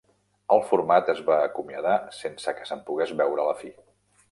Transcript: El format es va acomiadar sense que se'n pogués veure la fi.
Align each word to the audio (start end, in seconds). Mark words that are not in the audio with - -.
El 0.53 0.61
format 0.71 1.11
es 1.13 1.21
va 1.27 1.35
acomiadar 1.51 1.93
sense 2.21 2.57
que 2.61 2.67
se'n 2.73 2.83
pogués 2.91 3.17
veure 3.23 3.49
la 3.53 3.57
fi. 3.63 3.75